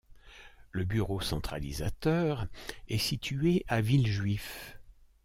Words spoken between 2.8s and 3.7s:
est situé